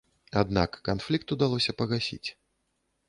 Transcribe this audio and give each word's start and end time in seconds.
Аднак 0.41 0.71
канфлікт 0.89 1.35
удалося 1.35 1.77
пагасіць. 1.83 2.29